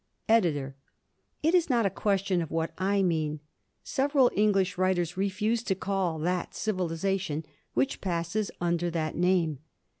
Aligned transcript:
EDITOR: 0.27 0.75
It 1.43 1.53
is 1.53 1.69
not 1.69 1.85
a 1.85 1.91
question 1.91 2.41
of 2.41 2.49
what 2.49 2.73
I 2.75 3.03
mean. 3.03 3.39
Several 3.83 4.31
English 4.35 4.75
writers 4.75 5.15
refuse 5.15 5.61
to 5.61 5.75
call 5.75 6.17
that, 6.17 6.55
civilization 6.55 7.45
which 7.75 8.01
passes 8.01 8.49
under 8.59 8.89
that 8.89 9.15
name. 9.15 9.59